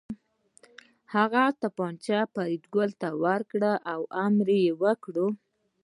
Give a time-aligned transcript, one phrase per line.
[1.13, 5.15] هغه توپانچه فریدګل ته ورکړه او امر یې وکړ